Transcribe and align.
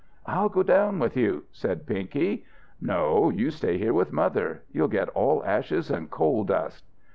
"I'll 0.25 0.49
go 0.49 0.63
down 0.63 0.97
with 0.97 1.15
you," 1.15 1.43
said 1.51 1.85
Pinky. 1.85 2.43
"No, 2.81 3.29
you 3.29 3.51
stay 3.51 3.75
up 3.75 3.79
here 3.81 3.93
with 3.93 4.11
mother. 4.11 4.63
You'll 4.71 4.87
get 4.87 5.09
all 5.09 5.45
ashes 5.45 5.91
and 5.91 6.09
coal 6.09 6.43
dust." 6.43 6.83